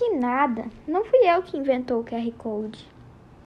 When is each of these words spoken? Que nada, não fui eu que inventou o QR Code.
Que 0.00 0.16
nada, 0.16 0.64
não 0.88 1.04
fui 1.04 1.18
eu 1.28 1.42
que 1.42 1.58
inventou 1.58 2.00
o 2.00 2.04
QR 2.04 2.32
Code. 2.38 2.88